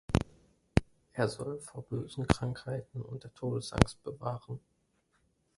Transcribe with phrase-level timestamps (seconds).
[1.13, 4.59] Er soll vor bösen Krankheiten und der Todesangst bewahren.